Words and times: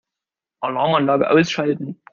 Alarmanlage 0.63 1.27
ausschalten. 1.29 2.01